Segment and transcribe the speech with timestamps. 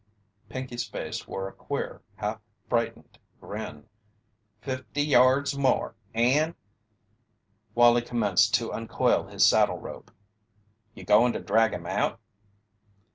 [0.49, 3.87] Pinkey's face wore a queer, half frightened grin.
[4.59, 6.55] "Fifty yards more and"
[7.75, 10.09] Wallie commenced to uncoil his saddle rope.
[10.95, 12.19] "You goin' to drag him out?"